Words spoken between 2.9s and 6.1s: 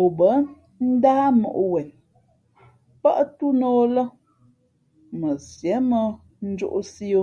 pάʼ túná ō lά mα Sié mᾱ